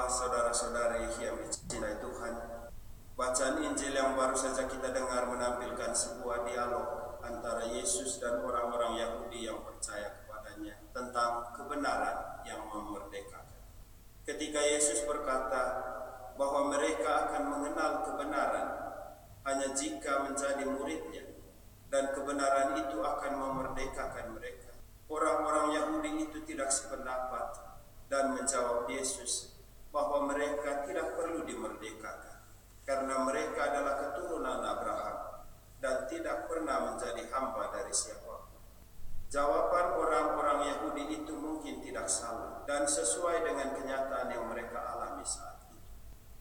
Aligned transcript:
Bapak, 0.00 0.16
saudara-saudari 0.16 1.12
yang 1.20 1.36
dicintai 1.44 2.00
Tuhan, 2.00 2.32
bacaan 3.20 3.60
Injil 3.60 3.92
yang 3.92 4.16
baru 4.16 4.32
saja 4.32 4.64
kita 4.64 4.96
dengar 4.96 5.28
menampilkan 5.28 5.92
sebuah 5.92 6.48
dialog 6.48 7.20
antara 7.20 7.68
Yesus 7.68 8.16
dan 8.16 8.40
orang-orang 8.40 8.96
Yahudi 8.96 9.44
yang 9.44 9.60
percaya 9.60 10.24
kepadanya 10.24 10.80
tentang 10.96 11.52
kebenaran 11.52 12.40
yang 12.48 12.64
memerdekakan. 12.72 13.60
Ketika 14.24 14.64
Yesus 14.64 15.04
berkata 15.04 15.84
bahwa 16.40 16.72
mereka 16.72 17.28
akan 17.28 17.60
mengenal 17.60 17.92
kebenaran 18.08 18.68
hanya 19.52 19.68
jika 19.76 20.24
menjadi 20.24 20.64
muridnya 20.64 21.28
dan 21.92 22.16
kebenaran 22.16 22.72
itu 22.72 23.04
akan 23.04 23.32
memerdekakan 23.36 24.32
mereka. 24.32 24.72
Orang-orang 25.12 25.76
Yahudi 25.76 26.24
itu 26.24 26.40
tidak 26.48 26.72
sependapat 26.72 27.52
dan 28.08 28.32
menjawab 28.32 28.88
Yesus 28.88 29.59
bahwa 29.90 30.30
mereka 30.30 30.86
tidak 30.86 31.18
perlu 31.18 31.42
dimerdekakan 31.42 32.38
karena 32.86 33.22
mereka 33.26 33.60
adalah 33.70 33.94
keturunan 34.02 34.62
Abraham 34.62 35.18
dan 35.82 36.06
tidak 36.06 36.46
pernah 36.46 36.90
menjadi 36.90 37.26
hamba 37.34 37.74
dari 37.74 37.94
siapa 37.94 38.46
pun. 38.46 38.62
Jawaban 39.30 39.94
orang-orang 39.94 40.58
Yahudi 40.74 41.22
itu 41.22 41.32
mungkin 41.38 41.82
tidak 41.82 42.10
salah 42.10 42.62
dan 42.66 42.86
sesuai 42.86 43.46
dengan 43.46 43.78
kenyataan 43.78 44.26
yang 44.30 44.46
mereka 44.50 44.78
alami 44.78 45.22
saat 45.22 45.58
itu. 45.70 45.78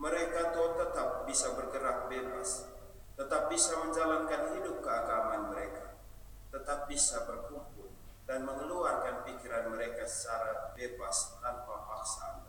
Mereka 0.02 0.58
tuh 0.58 0.74
tetap 0.78 1.26
bisa 1.30 1.54
bergerak 1.54 2.10
bebas, 2.10 2.66
tetap 3.14 3.46
bisa 3.50 3.78
menjalankan 3.86 4.58
hidup 4.58 4.82
keagamaan 4.82 5.54
mereka, 5.54 6.02
tetap 6.50 6.90
bisa 6.90 7.30
berkumpul 7.30 7.94
dan 8.26 8.42
mengeluarkan 8.46 9.22
pikiran 9.26 9.70
mereka 9.70 10.06
secara 10.10 10.74
bebas 10.74 11.38
tanpa 11.42 11.86
paksaan. 11.86 12.49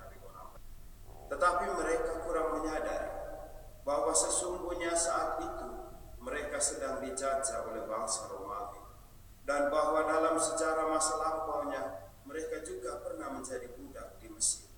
Tetapi 1.31 1.67
mereka 1.79 2.27
kurang 2.27 2.59
menyadari 2.59 3.11
bahwa 3.87 4.13
sesungguhnya 4.13 4.93
saat 4.93 5.41
itu 5.41 5.69
mereka 6.21 6.61
sedang 6.61 7.01
dijajah 7.01 7.65
oleh 7.71 7.87
bangsa 7.89 8.29
Romawi 8.29 8.83
dan 9.49 9.73
bahwa 9.73 10.05
dalam 10.05 10.37
sejarah 10.37 10.91
masa 10.93 11.17
lampaunya 11.17 12.11
mereka 12.29 12.61
juga 12.61 13.01
pernah 13.01 13.33
menjadi 13.33 13.67
budak 13.73 14.21
di 14.21 14.29
Mesir 14.29 14.69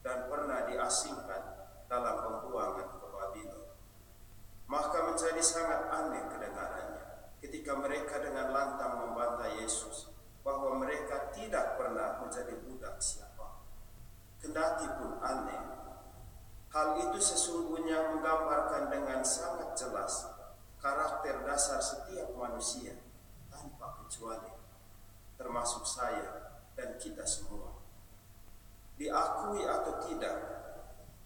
dan 0.00 0.26
pernah 0.32 0.64
diasingkan 0.64 1.42
dalam 1.86 2.14
pembuangan 2.24 2.88
ke 2.98 3.06
Babylon. 3.06 3.68
Maka 4.68 4.98
menjadi 5.12 5.40
sangat 5.44 5.92
aneh 5.92 6.24
kedengarannya 6.28 7.04
ketika 7.44 7.72
mereka 7.76 8.20
dengan 8.20 8.50
lantang 8.50 9.06
membantah 9.06 9.48
Yesus 9.60 10.10
bahwa 10.42 10.80
mereka 10.80 11.28
tidak 11.32 11.76
pernah 11.76 12.24
menjadi 12.24 12.56
budak 12.64 12.96
siapa. 13.00 13.60
Kendati 14.40 14.86
pun 14.96 15.20
aneh, 15.20 15.62
hal 16.78 16.94
itu 16.94 17.18
sesungguhnya 17.18 18.14
menggambarkan 18.14 18.86
dengan 18.86 19.26
sangat 19.26 19.74
jelas 19.74 20.30
karakter 20.78 21.42
dasar 21.42 21.82
setiap 21.82 22.38
manusia 22.38 22.94
tanpa 23.50 23.98
kecuali, 23.98 24.54
termasuk 25.34 25.82
saya 25.82 26.54
dan 26.78 26.94
kita 26.94 27.26
semua. 27.26 27.82
Diakui 28.94 29.66
atau 29.66 29.98
tidak, 30.06 30.36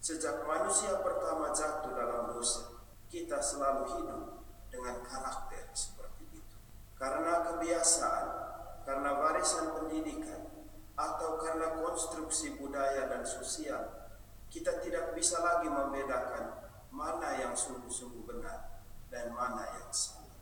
sejak 0.01 0.41
manusia 0.41 0.97
pertama 1.05 1.53
jatuh 1.53 1.93
dalam 1.93 2.33
dosa, 2.33 2.81
kita 3.13 3.37
selalu 3.37 3.93
hidup 3.93 4.21
dengan 4.73 5.05
karakter 5.05 5.69
seperti 5.77 6.33
itu. 6.33 6.57
Karena 6.97 7.45
kebiasaan 7.45 8.27
karena 8.89 9.09
warisan 9.21 9.69
pendidikan 9.77 10.49
atau 10.97 11.37
karena 11.37 11.77
konstruksi 11.77 12.57
budaya 12.57 13.05
dan 13.05 13.21
sosial, 13.21 14.02
kita 14.53 14.77
tidak 14.85 15.17
bisa 15.17 15.41
lagi 15.41 15.65
membedakan 15.65 16.69
mana 16.93 17.41
yang 17.41 17.57
sungguh-sungguh 17.57 18.21
benar 18.21 18.85
dan 19.09 19.33
mana 19.33 19.65
yang 19.65 19.89
salah. 19.89 20.37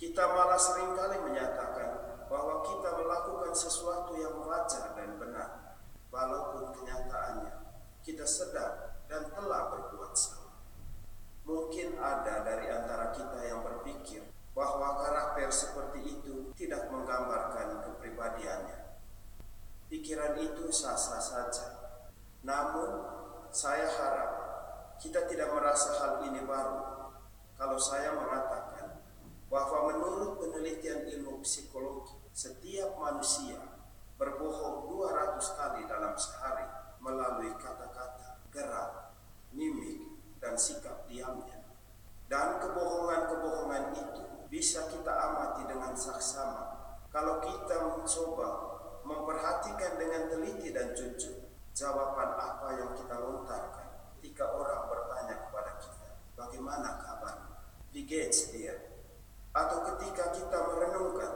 Kita 0.00 0.32
malah 0.32 0.56
sering 0.56 0.96
kali 0.96 1.20
menyatakan 1.20 2.24
bahwa 2.32 2.64
kita 2.64 2.88
melakukan 2.96 3.52
sesuatu 3.52 4.16
yang 4.16 4.40
wajar 4.48 4.96
dan 4.96 5.20
benar, 5.20 5.76
walaupun 6.08 6.72
kenyataannya 6.72 7.52
kita 8.00 8.24
sedang 8.24 8.96
dan 9.12 9.28
telah 9.36 9.76
berbuat 9.76 10.16
salah. 10.16 10.56
Mungkin 11.44 12.00
ada 12.00 12.44
dari 12.48 12.72
antara 12.72 13.12
kita 13.12 13.44
yang 13.44 13.60
berpikir 13.60 14.24
bahwa 14.56 15.04
karakter 15.04 15.52
seperti 15.52 16.00
itu 16.16 16.56
tidak 16.56 16.88
menggambarkan 16.88 17.84
kepribadiannya. 17.84 18.96
Pikiran 19.88 20.36
itu 20.40 20.68
sah-sah 20.68 21.20
saja. 21.20 21.68
Namun, 22.44 23.17
saya 23.58 23.90
harap 23.90 24.30
kita 25.02 25.26
tidak 25.26 25.50
merasa 25.50 25.90
hal 25.98 26.22
ini 26.30 26.46
baru 26.46 27.10
kalau 27.58 27.74
saya 27.74 28.14
mengatakan 28.14 29.02
bahwa 29.50 29.90
menurut 29.90 30.38
penelitian 30.38 31.02
ilmu 31.10 31.42
psikologi, 31.42 32.14
setiap 32.30 32.94
manusia 32.94 33.58
berbohong 34.14 34.86
200 34.94 35.42
kali 35.58 35.82
dalam 35.90 36.14
sehari 36.14 36.70
melalui 37.02 37.50
kata-kata, 37.58 38.46
gerak, 38.54 39.10
mimik, 39.50 40.06
dan 40.38 40.54
sikap 40.54 41.10
diamnya. 41.10 41.58
Dan 42.30 42.62
kebohongan-kebohongan 42.62 43.90
itu 43.90 44.22
bisa 44.46 44.86
kita 44.86 45.10
amati 45.10 45.66
dengan 45.66 45.98
saksama 45.98 46.94
kalau 47.10 47.42
kita 47.42 47.74
mencoba 47.90 48.50
memperhatikan 49.02 49.98
dengan 49.98 50.30
teliti 50.30 50.70
dan 50.70 50.94
jujur 50.94 51.47
jawaban 51.78 52.34
apa 52.34 52.74
yang 52.74 52.90
kita 52.98 53.14
lontarkan? 53.22 53.86
Ketika 54.18 54.50
orang 54.50 54.90
bertanya 54.90 55.46
kepada 55.46 55.78
kita 55.78 56.10
bagaimana 56.34 56.98
kabar? 56.98 57.62
Di 57.94 58.02
gates 58.02 58.50
dia 58.50 58.74
atau 59.54 59.86
ketika 59.94 60.34
kita 60.34 60.58
merenungkan 60.58 61.32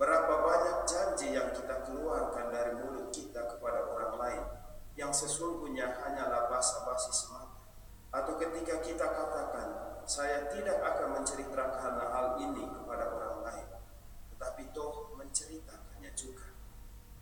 berapa 0.00 0.34
banyak 0.40 0.78
janji 0.88 1.36
yang 1.36 1.52
kita 1.52 1.84
keluarkan 1.84 2.48
dari 2.48 2.80
mulut 2.80 3.12
kita 3.12 3.44
kepada 3.44 3.84
orang 3.84 4.16
lain 4.16 4.42
yang 4.96 5.12
sesungguhnya 5.12 6.00
hanyalah 6.00 6.48
basa-basi 6.48 7.12
semata? 7.12 7.68
Atau 8.08 8.40
ketika 8.40 8.80
kita 8.80 9.04
katakan 9.04 10.00
saya 10.08 10.48
tidak 10.48 10.80
akan 10.80 11.20
menceritakan 11.20 11.92
hal 12.08 12.40
ini 12.40 12.64
kepada 12.72 13.04
orang 13.12 13.36
lain, 13.44 13.68
tetapi 14.32 14.72
toh 14.72 15.12
menceritakannya 15.12 16.10
juga. 16.16 16.48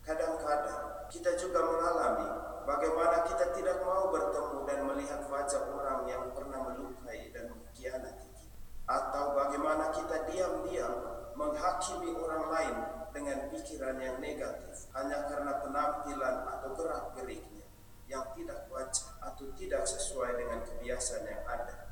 Kadang-kadang 0.03 1.06
kita 1.11 1.39
juga 1.39 1.62
mengalami 1.62 2.52
bagaimana 2.65 3.27
kita 3.27 3.55
tidak 3.55 3.83
mau 3.87 4.11
bertemu 4.11 4.59
dan 4.69 4.78
melihat 4.89 5.21
wajah 5.28 5.62
orang 5.73 6.06
yang 6.06 6.25
pernah 6.33 6.61
melukai 6.71 7.31
dan 7.34 7.53
mengkhianati 7.53 8.28
kita. 8.34 8.59
Atau 8.87 9.37
bagaimana 9.39 9.95
kita 9.95 10.28
diam-diam 10.31 10.95
menghakimi 11.39 12.12
orang 12.19 12.45
lain 12.53 12.77
dengan 13.12 13.39
pikiran 13.53 13.97
yang 14.00 14.17
negatif 14.21 14.89
hanya 14.97 15.28
karena 15.28 15.53
penampilan 15.61 16.37
atau 16.49 16.71
gerak-geriknya 16.77 17.65
yang 18.09 18.25
tidak 18.37 18.69
wajar 18.69 19.17
atau 19.25 19.49
tidak 19.56 19.84
sesuai 19.89 20.37
dengan 20.37 20.61
kebiasaan 20.65 21.25
yang 21.25 21.44
ada 21.49 21.83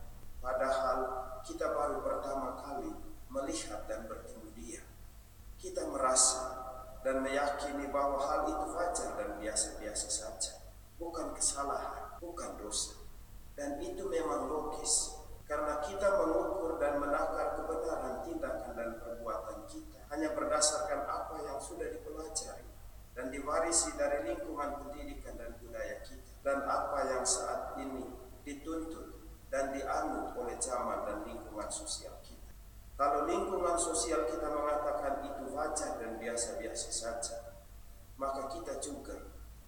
Padahal 0.40 0.98
kita 1.44 1.68
baru 1.68 2.00
pertama 2.00 2.56
kali 2.64 2.88
melihat 3.28 3.84
dan 3.84 4.08
bertemu 4.08 4.48
dia. 4.56 4.82
Kita 5.60 5.84
merasa 5.92 6.64
dan 7.04 7.20
meyakini 7.20 7.92
bahwa 7.92 8.16
hal 8.24 8.48
itu 8.48 8.66
wajar 8.72 9.20
dan 9.20 9.36
biasa-biasa 9.36 10.08
saja. 10.08 10.49
Bukan 11.00 11.32
kesalahan, 11.32 12.20
bukan 12.20 12.60
dosa. 12.60 13.00
Dan 13.56 13.80
itu 13.80 14.04
memang 14.06 14.52
logis. 14.52 15.16
Karena 15.48 15.82
kita 15.82 16.20
mengukur 16.20 16.78
dan 16.78 17.02
menakar 17.02 17.58
kebenaran 17.58 18.22
tindakan 18.22 18.70
dan 18.76 18.90
perbuatan 19.02 19.66
kita 19.66 19.98
hanya 20.14 20.30
berdasarkan 20.30 21.02
apa 21.10 21.42
yang 21.42 21.58
sudah 21.58 21.90
dipelajari 21.90 22.70
dan 23.18 23.34
diwarisi 23.34 23.90
dari 23.98 24.30
lingkungan 24.30 24.78
pendidikan 24.78 25.34
dan 25.34 25.58
budaya 25.58 25.98
kita 26.06 26.30
dan 26.46 26.62
apa 26.62 26.98
yang 27.10 27.26
saat 27.26 27.74
ini 27.82 28.14
dituntut 28.46 29.26
dan 29.50 29.74
dianut 29.74 30.38
oleh 30.38 30.54
zaman 30.62 31.02
dan 31.02 31.26
lingkungan 31.26 31.66
sosial 31.66 32.14
kita. 32.22 32.54
Kalau 32.94 33.26
lingkungan 33.26 33.74
sosial 33.74 34.30
kita 34.30 34.46
mengatakan 34.46 35.26
itu 35.26 35.50
wajar 35.50 35.98
dan 35.98 36.14
biasa-biasa 36.20 36.88
saja, 36.94 37.58
maka 38.14 38.46
kita 38.54 38.78
juga 38.78 39.18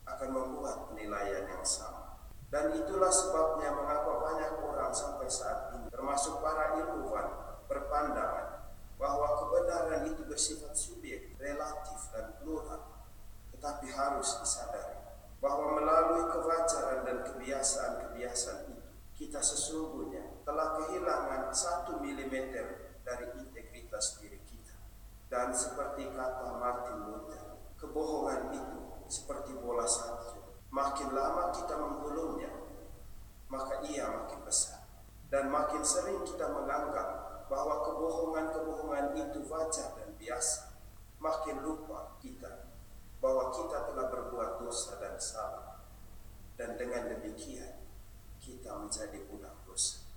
akan 0.07 0.29
membuat 0.31 0.91
penilaian 0.91 1.47
yang 1.47 1.65
sama. 1.67 2.19
Dan 2.53 2.69
itulah 2.77 3.09
sebabnya 3.09 3.73
mengapa 3.73 4.21
banyak 4.21 4.61
orang 4.61 4.93
sampai 4.93 5.25
saat 5.25 5.73
ini, 5.73 5.89
termasuk 5.89 6.45
para 6.45 6.77
ilmuwan, 6.77 7.57
berpandangan 7.65 8.69
bahwa 9.01 9.41
kebenaran 9.41 10.05
itu 10.13 10.23
bersifat 10.29 10.77
subjek, 10.77 11.33
relatif, 11.41 12.13
dan 12.13 12.37
plural. 12.37 13.09
Tetapi 13.57 13.89
harus 13.89 14.37
disadari 14.45 15.01
bahwa 15.41 15.81
melalui 15.81 16.29
kewajaran 16.29 17.09
dan 17.09 17.19
kebiasaan-kebiasaan 17.25 18.69
itu, 18.69 18.85
kita 19.17 19.41
sesungguhnya 19.41 20.45
telah 20.45 20.77
kehilangan 20.77 21.51
satu 21.51 22.05
milimeter 22.05 22.95
dari 23.01 23.33
integritas 23.41 24.21
diri 24.21 24.39
kita. 24.47 24.77
Dan 25.33 25.57
seperti 25.57 26.13
kata 26.13 26.61
Martin 26.61 27.09
Luther, 27.09 27.59
kebohongan 27.81 28.55
itu 28.55 28.92
seperti 29.13 29.53
bola 29.61 29.85
salju. 29.85 30.41
Makin 30.73 31.13
lama 31.13 31.53
kita 31.53 31.77
menggulungnya, 31.77 32.49
maka 33.53 33.85
ia 33.85 34.09
makin 34.09 34.41
besar. 34.41 34.89
Dan 35.29 35.53
makin 35.53 35.85
sering 35.85 36.25
kita 36.25 36.49
menganggap 36.49 37.45
bahwa 37.53 37.85
kebohongan-kebohongan 37.85 39.13
itu 39.21 39.45
wajar 39.53 39.93
dan 40.01 40.17
biasa. 40.17 40.81
Makin 41.21 41.61
lupa 41.61 42.17
kita 42.25 42.73
bahwa 43.21 43.53
kita 43.53 43.85
telah 43.93 44.09
berbuat 44.09 44.65
dosa 44.65 44.97
dan 44.97 45.21
salah. 45.21 45.85
Dan 46.57 46.81
dengan 46.81 47.13
demikian, 47.13 47.85
kita 48.41 48.73
menjadi 48.81 49.29
budak 49.29 49.53
dosa. 49.69 50.09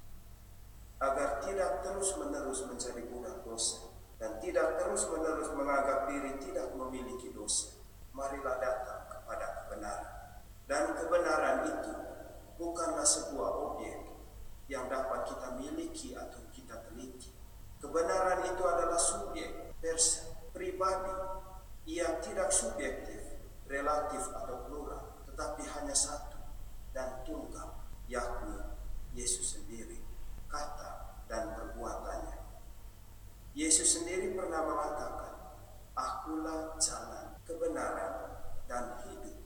Agar 1.03 1.43
tidak 1.43 1.83
terus-menerus 1.83 2.63
menjadi 2.63 3.03
budak 3.11 3.43
dosa 3.43 3.91
dan 4.15 4.39
tidak 4.39 4.79
terus-menerus 4.79 5.51
menganggap 5.51 6.07
diri 6.07 6.39
tidak 6.39 6.71
memiliki 6.71 7.35
dosa 7.35 7.74
marilah 8.15 8.55
datang 8.63 9.11
kepada 9.11 9.45
kebenaran. 9.61 10.13
Dan 10.65 10.95
kebenaran 10.95 11.57
itu 11.67 11.93
bukanlah 12.55 13.05
sebuah 13.05 13.51
objek 13.69 14.07
yang 14.71 14.87
dapat 14.89 15.27
kita 15.29 15.59
miliki 15.59 16.15
atau 16.15 16.41
kita 16.49 16.81
teliti. 16.89 17.29
Kebenaran 17.77 18.41
itu 18.49 18.63
adalah 18.65 18.97
subjek, 18.97 19.77
person, 19.77 20.31
pribadi. 20.55 21.13
Ia 21.85 22.17
tidak 22.17 22.49
subjektif, 22.49 23.37
relatif 23.69 24.25
atau 24.33 24.65
plural, 24.65 25.21
tetapi 25.29 25.61
hanya 25.69 25.93
satu 25.93 26.41
dan 26.97 27.21
tunggal, 27.21 27.77
yakni 28.09 28.57
Yesus 29.13 29.61
sendiri, 29.61 30.01
kata 30.49 31.21
dan 31.29 31.53
perbuatannya. 31.53 32.41
Yesus 33.53 34.01
sendiri 34.01 34.33
pernah 34.33 34.65
mengatakan, 34.65 35.33
Akulah 35.95 36.75
jalan, 36.75 37.39
kebenaran, 37.47 38.35
dan 38.67 38.99
hidup. 39.07 39.39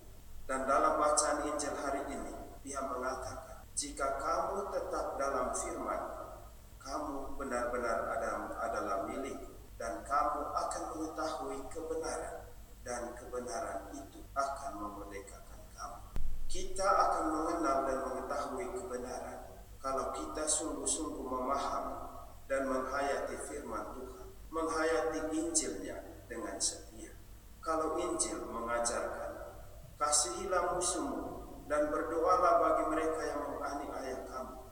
Dan 0.50 0.65
dalam 0.65 0.98
bacaan 0.98 1.45
Injil 1.45 1.77
hari 1.77 2.01
ini, 2.10 2.33
dia 2.65 2.81
mengatakan, 2.81 3.62
jika 3.79 4.19
kamu 4.19 4.75
tetap 4.75 5.15
dalam 5.15 5.55
firman, 5.55 6.03
kamu 6.83 7.39
benar-benar 7.39 8.11
adalah 8.59 9.07
milik 9.07 9.39
dan 9.79 10.03
kamu 10.03 10.51
akan 10.51 10.83
mengetahui 10.91 11.63
kebenaran 11.71 12.43
dan 12.83 13.15
kebenaran 13.15 13.87
itu 13.95 14.19
akan 14.35 14.83
memerdekakan 14.83 15.63
kamu. 15.71 15.99
Kita 16.51 16.87
akan 16.91 17.25
mengenal 17.31 17.77
dan 17.87 17.99
mengetahui 18.03 18.67
kebenaran 18.67 19.39
kalau 19.79 20.11
kita 20.11 20.43
sungguh-sungguh 20.43 21.23
memahami 21.23 22.03
dan 22.51 22.67
menghayati 22.67 23.47
firman 23.47 23.95
Tuhan, 23.95 24.27
menghayati 24.51 25.19
Injilnya 25.39 26.27
dengan 26.27 26.59
setia. 26.59 27.15
Kalau 27.63 27.95
Injil 27.95 28.43
mengajarkan, 28.43 29.55
kasihilah 29.95 30.75
musuhmu 30.75 31.08
dan 31.79 31.95
berdoalah 31.95 32.59
bagi 32.59 32.91
mereka 32.91 33.23
yang 33.23 33.55
menganiaya 33.55 34.27
kamu. 34.27 34.67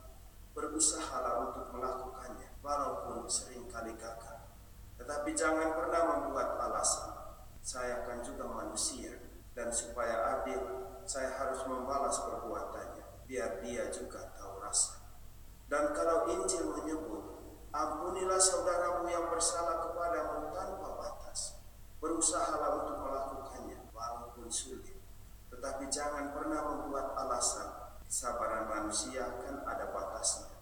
Berusahalah 0.52 1.48
untuk 1.48 1.72
melakukannya, 1.72 2.52
walaupun 2.60 3.24
sering 3.24 3.64
kali 3.72 3.96
gagal. 3.96 4.44
Tetapi 5.00 5.32
jangan 5.32 5.72
pernah 5.72 6.04
membuat 6.04 6.60
alasan. 6.60 7.40
Saya 7.64 8.04
akan 8.04 8.20
juga 8.20 8.44
manusia, 8.44 9.16
dan 9.56 9.72
supaya 9.72 10.36
adil, 10.36 10.60
saya 11.08 11.32
harus 11.32 11.64
membalas 11.64 12.20
perbuatannya, 12.28 13.24
biar 13.24 13.64
dia 13.64 13.88
juga 13.88 14.28
tahu 14.36 14.60
rasa. 14.60 15.00
Dan 15.64 15.96
kalau 15.96 16.28
Injil 16.28 16.76
menyebut, 16.76 17.24
ampunilah 17.72 18.36
saudaramu 18.36 19.08
yang 19.08 19.32
bersalah 19.32 19.80
kepadamu 19.80 20.52
tanpa 20.52 20.88
batas. 21.00 21.56
Berusahalah 22.04 22.84
untuk 22.84 23.00
melakukannya, 23.00 23.80
walaupun 23.96 24.52
sulit 24.52 24.77
tetapi 25.58 25.90
jangan 25.90 26.30
pernah 26.30 26.62
membuat 26.70 27.18
alasan. 27.18 27.90
Kesabaran 28.06 28.70
manusia 28.70 29.26
kan 29.42 29.66
ada 29.66 29.90
batasnya. 29.90 30.54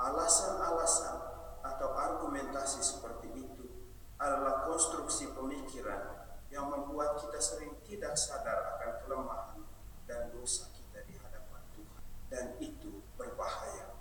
Alasan-alasan 0.00 1.16
atau 1.60 1.88
argumentasi 1.92 2.80
seperti 2.80 3.36
itu 3.36 3.68
adalah 4.16 4.64
konstruksi 4.64 5.36
pemikiran 5.36 6.24
yang 6.48 6.72
membuat 6.72 7.20
kita 7.20 7.36
sering 7.36 7.76
tidak 7.84 8.16
sadar 8.16 8.74
akan 8.74 8.90
kelemahan 9.04 9.60
dan 10.08 10.32
dosa 10.32 10.72
kita 10.72 11.04
di 11.04 11.20
hadapan 11.20 11.60
Tuhan. 11.76 12.02
Dan 12.32 12.44
itu 12.64 13.04
berbahaya. 13.20 13.92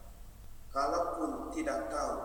Kalaupun 0.72 1.52
tidak 1.52 1.92
tahu, 1.92 2.18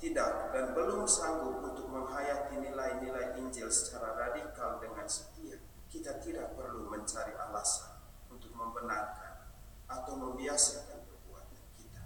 tidak 0.00 0.48
dan 0.56 0.72
belum 0.72 1.04
sanggup 1.04 1.60
untuk 1.60 1.92
menghayati 1.92 2.56
nilai-nilai 2.56 3.36
Injil 3.36 3.68
secara 3.68 4.16
radikal 4.16 4.80
dengan 4.80 5.04
setia, 5.04 5.60
kita 5.90 6.22
tidak 6.22 6.54
perlu 6.54 6.86
mencari 6.86 7.34
alasan 7.34 7.98
untuk 8.30 8.54
membenarkan 8.54 9.50
atau 9.90 10.14
membiasakan 10.14 11.02
perbuatan 11.02 11.64
kita. 11.74 12.02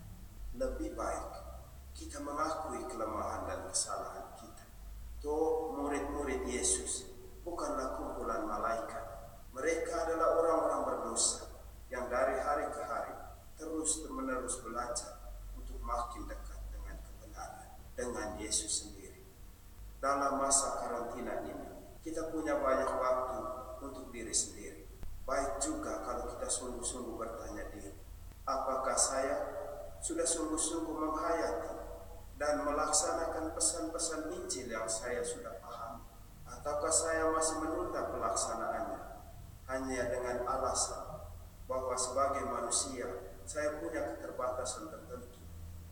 Lebih 0.57 0.97
baik 0.97 1.31
kita 1.93 2.19
mengakui 2.25 2.81
kelemahan 2.89 3.45
dan 3.45 3.61
kesalahan 3.69 4.33
kita. 4.41 4.65
Toh 5.21 5.77
murid-murid 5.77 6.49
Yesus 6.49 7.13
bukanlah 7.45 8.01
kumpulan 8.01 8.49
malaikat. 8.49 9.05
Mereka 9.53 9.93
adalah 9.93 10.41
orang-orang 10.41 10.81
berdosa 10.89 11.47
yang 11.93 12.09
dari 12.09 12.41
hari 12.41 12.67
ke 12.73 12.83
hari 12.83 13.15
terus 13.55 14.03
menerus 14.11 14.59
belajar 14.65 15.39
untuk 15.55 15.79
makin 15.79 16.27
dekat 16.27 16.59
dengan 16.75 16.99
kebenaran 17.05 17.71
dengan 17.95 18.29
Yesus 18.41 18.83
sendiri. 18.83 19.23
Dalam 20.03 20.43
masa 20.43 20.83
karantina 20.83 21.39
ini, 21.47 21.71
kita 22.03 22.35
punya 22.35 22.59
banyak 22.59 22.91
waktu 22.99 23.41
untuk 23.85 24.11
diri 24.11 24.35
sendiri. 24.35 24.83
Baik 25.25 25.57
juga 25.57 26.05
kalau 26.05 26.29
kita 26.37 26.45
sungguh-sungguh 26.45 27.17
bertanya 27.17 27.73
diri, 27.73 27.97
apakah 28.45 28.93
saya 28.93 29.37
sudah 30.05 30.29
sungguh-sungguh 30.29 30.93
menghayati 30.93 31.73
dan 32.37 32.61
melaksanakan 32.61 33.57
pesan-pesan 33.57 34.29
Injil 34.37 34.69
yang 34.69 34.85
saya 34.85 35.25
sudah 35.25 35.57
paham? 35.65 36.05
Ataukah 36.45 36.93
saya 36.93 37.33
masih 37.33 37.57
menunda 37.57 38.13
pelaksanaannya 38.13 39.01
hanya 39.65 40.03
dengan 40.13 40.45
alasan 40.45 41.25
bahwa 41.65 41.97
sebagai 41.97 42.45
manusia 42.45 43.09
saya 43.49 43.81
punya 43.81 44.13
keterbatasan 44.13 44.93
tertentu 44.93 45.41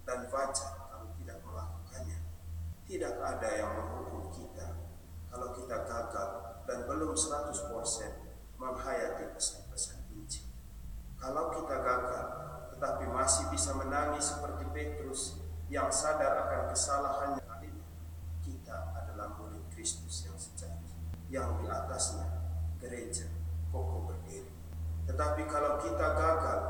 dan 0.05 0.29
wajar 0.29 0.93
kalau 0.93 1.09
tidak 1.17 1.41
melakukannya. 1.41 2.21
Tidak 2.85 3.15
ada 3.17 3.49
yang 3.49 3.71
menghukum 3.81 4.29
kita 4.29 4.77
kalau 5.33 5.57
kita 5.57 5.89
gagal 5.89 6.31
dan 6.69 6.79
belum 6.85 7.17
100% 7.17 8.22
menghayati 8.63 9.35
pesan-pesan 9.35 10.07
Injil. 10.15 10.47
Kalau 11.19 11.51
kita 11.51 11.77
gagal, 11.83 12.27
tetapi 12.79 13.11
masih 13.11 13.51
bisa 13.51 13.75
menangis 13.75 14.31
seperti 14.31 14.63
Petrus 14.71 15.43
yang 15.67 15.91
sadar 15.91 16.47
akan 16.47 16.71
kesalahannya 16.71 17.43
kita 18.43 18.95
adalah 18.97 19.39
murid 19.39 19.63
Kristus 19.71 20.27
yang 20.27 20.35
sejati, 20.35 20.91
yang 21.31 21.59
di 21.63 21.67
atasnya 21.71 22.27
gereja 22.83 23.27
kokoh 23.71 24.11
berdiri. 24.11 24.51
Tetapi 25.07 25.43
kalau 25.47 25.79
kita 25.79 26.07
gagal 26.15 26.61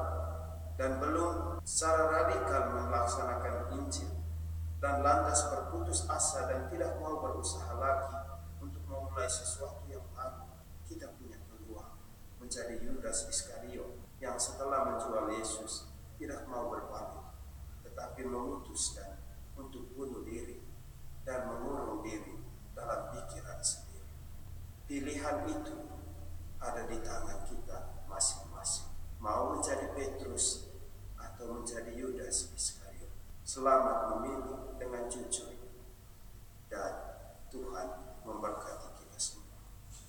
dan 0.77 1.01
belum 1.01 1.61
secara 1.65 2.11
radikal 2.11 2.77
melaksanakan 2.77 3.57
Injil 3.79 4.13
dan 4.83 5.01
lantas 5.01 5.47
berputus 5.49 6.05
asa 6.11 6.49
dan 6.49 6.69
tidak 6.69 6.99
mau 7.01 7.23
berusaha 7.23 7.73
lagi 7.79 8.13
untuk 8.61 8.83
memulai 8.89 9.29
sesuatu 9.29 9.83
menjadi 12.53 12.85
Yudas 12.85 13.33
Iskariot 13.33 13.97
yang 14.21 14.37
setelah 14.37 14.85
menjual 14.85 15.33
Yesus 15.33 15.89
tidak 16.21 16.45
mau 16.53 16.69
berbalik, 16.69 17.33
tetapi 17.81 18.29
memutuskan 18.29 19.17
untuk 19.57 19.89
bunuh 19.97 20.21
diri 20.21 20.61
dan 21.25 21.49
mengurung 21.49 22.05
diri 22.05 22.37
dalam 22.77 23.09
pikiran 23.09 23.57
sendiri. 23.65 24.05
Pilihan 24.85 25.49
itu 25.49 25.82